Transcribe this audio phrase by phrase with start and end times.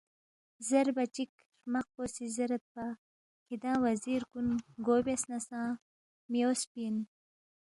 [0.67, 2.85] زیربا چِک ہرمق پو سی زیریدپا،
[3.47, 4.47] کِھدانگ وزیر کُن
[4.85, 5.61] گو بیاس نہ سہ
[6.31, 6.95] می اوسپی اِن